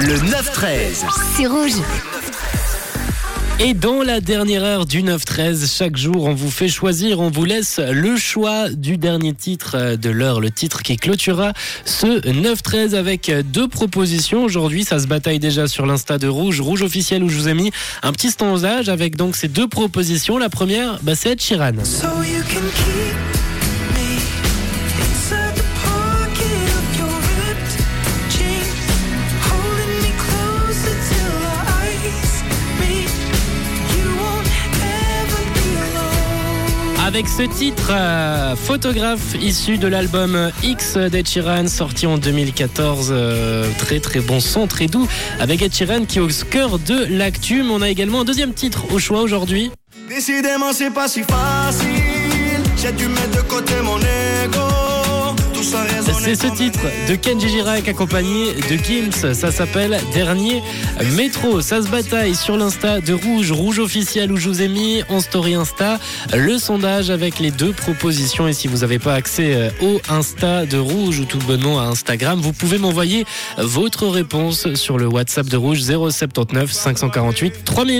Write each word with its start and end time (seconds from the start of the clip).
Le 0.00 0.14
9-13. 0.14 1.04
C'est 1.36 1.46
rouge. 1.46 1.72
Et 3.58 3.74
dans 3.74 4.04
la 4.04 4.20
dernière 4.20 4.62
heure 4.62 4.86
du 4.86 5.02
9-13, 5.02 5.76
chaque 5.76 5.96
jour, 5.96 6.26
on 6.26 6.34
vous 6.34 6.52
fait 6.52 6.68
choisir, 6.68 7.18
on 7.18 7.30
vous 7.30 7.44
laisse 7.44 7.80
le 7.80 8.16
choix 8.16 8.68
du 8.68 8.96
dernier 8.96 9.34
titre 9.34 9.96
de 9.96 10.10
l'heure, 10.10 10.40
le 10.40 10.52
titre 10.52 10.82
qui 10.82 10.96
clôturera 10.96 11.52
ce 11.84 12.20
9-13 12.20 12.94
avec 12.94 13.32
deux 13.50 13.66
propositions. 13.66 14.44
Aujourd'hui, 14.44 14.84
ça 14.84 15.00
se 15.00 15.08
bataille 15.08 15.40
déjà 15.40 15.66
sur 15.66 15.84
l'insta 15.84 16.16
de 16.16 16.28
Rouge, 16.28 16.60
Rouge 16.60 16.82
officiel 16.82 17.24
où 17.24 17.28
je 17.28 17.36
vous 17.36 17.48
ai 17.48 17.54
mis 17.54 17.72
un 18.04 18.12
petit 18.12 18.30
sondage 18.30 18.88
avec 18.88 19.16
donc 19.16 19.34
ces 19.34 19.48
deux 19.48 19.66
propositions. 19.66 20.38
La 20.38 20.48
première, 20.48 21.00
bah, 21.02 21.16
c'est 21.16 21.30
Ed 21.30 21.42
Sheeran. 21.42 21.84
So 21.84 22.22
you 22.22 22.42
can 22.44 22.62
keep 22.76 23.47
Avec 37.08 37.26
ce 37.26 37.40
titre, 37.40 37.90
euh, 37.90 38.54
photographe 38.54 39.34
issu 39.40 39.78
de 39.78 39.88
l'album 39.88 40.50
X 40.62 40.98
d'Ed 40.98 41.26
Sheeran, 41.26 41.66
sorti 41.66 42.06
en 42.06 42.18
2014, 42.18 43.08
euh, 43.10 43.66
très 43.78 43.98
très 43.98 44.20
bon 44.20 44.40
son, 44.40 44.66
très 44.66 44.88
doux, 44.88 45.08
avec 45.40 45.62
Ed 45.62 45.74
Sheeran 45.74 46.04
qui 46.04 46.18
est 46.18 46.20
au 46.20 46.28
cœur 46.50 46.78
de 46.78 47.06
l'actu. 47.08 47.62
On 47.62 47.80
a 47.80 47.88
également 47.88 48.20
un 48.20 48.24
deuxième 48.24 48.52
titre 48.52 48.92
au 48.92 48.98
choix 48.98 49.22
aujourd'hui. 49.22 49.70
Décidément, 50.06 50.74
c'est 50.74 50.90
pas 50.90 51.08
si 51.08 51.22
facile. 51.22 51.88
J'ai 52.76 52.92
dû 52.92 53.08
mettre 53.08 53.38
de 53.38 53.48
côté 53.48 53.72
mon. 53.82 53.96
Tout 55.54 55.62
ça 55.62 55.84
C'est 56.28 56.46
ce 56.46 56.54
titre 56.54 56.80
de 57.08 57.14
Kenji 57.14 57.48
Girac 57.48 57.88
accompagné 57.88 58.52
de 58.52 58.76
Gims. 58.76 59.32
Ça 59.32 59.50
s'appelle 59.50 59.98
Dernier 60.12 60.62
Métro. 61.16 61.62
Ça 61.62 61.80
se 61.80 61.88
bataille 61.88 62.34
sur 62.34 62.58
l'Insta 62.58 63.00
de 63.00 63.14
Rouge, 63.14 63.50
Rouge 63.50 63.78
officiel 63.78 64.30
où 64.30 64.36
je 64.36 64.50
vous 64.50 64.60
ai 64.60 64.68
mis 64.68 65.02
en 65.08 65.20
story 65.20 65.54
Insta 65.54 65.98
le 66.36 66.58
sondage 66.58 67.08
avec 67.08 67.38
les 67.38 67.50
deux 67.50 67.72
propositions. 67.72 68.46
Et 68.46 68.52
si 68.52 68.68
vous 68.68 68.78
n'avez 68.78 68.98
pas 68.98 69.14
accès 69.14 69.54
euh, 69.54 69.70
au 69.80 70.02
Insta 70.10 70.66
de 70.66 70.76
Rouge 70.76 71.20
ou 71.20 71.24
tout 71.24 71.38
bonnement 71.38 71.80
à 71.80 71.84
Instagram, 71.84 72.38
vous 72.38 72.52
pouvez 72.52 72.76
m'envoyer 72.76 73.24
votre 73.56 74.06
réponse 74.06 74.74
sur 74.74 74.98
le 74.98 75.06
WhatsApp 75.06 75.46
de 75.46 75.56
Rouge 75.56 75.80
079 75.80 76.70
548 76.70 77.64
3000. 77.64 77.96